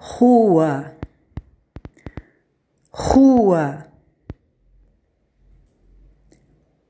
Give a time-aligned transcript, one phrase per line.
[0.00, 0.96] rua,
[2.90, 3.86] rua,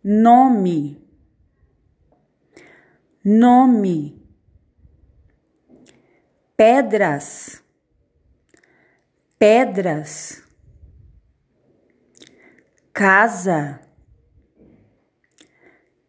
[0.04, 1.04] nome,
[3.24, 4.22] nome,
[6.56, 7.64] pedras,
[9.36, 10.44] pedras,
[12.92, 13.80] casa,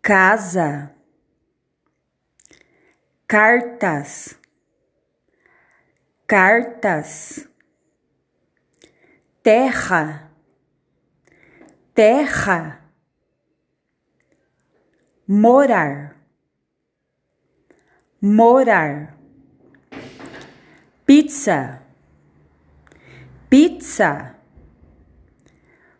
[0.04, 0.96] casa,
[3.28, 4.41] cartas
[6.32, 7.46] cartas,
[9.44, 10.32] terra,
[11.94, 12.90] terra,
[15.28, 16.16] morar,
[18.22, 19.18] morar,
[21.06, 21.86] pizza,
[23.50, 24.40] pizza,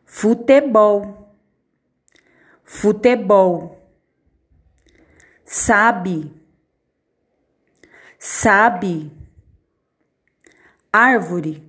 [0.06, 1.36] futebol,
[2.64, 3.78] futebol,
[5.44, 6.34] sabe,
[8.18, 9.21] sabe
[10.94, 11.64] árvore,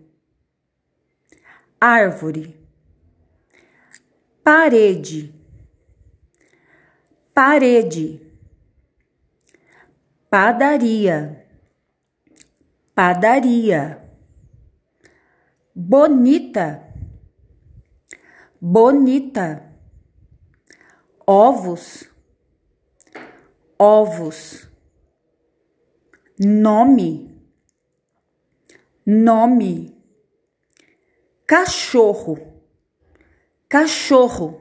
[1.80, 2.56] árvore,
[4.42, 5.32] parede,
[7.32, 8.20] parede,
[10.28, 11.46] padaria,
[12.96, 14.02] padaria,
[15.72, 16.92] bonita,
[18.60, 19.72] bonita,
[21.24, 22.10] ovos,
[23.78, 24.68] ovos,
[26.40, 27.31] nome
[29.06, 29.94] nome,
[31.46, 32.38] cachorro,
[33.68, 34.60] cachorro,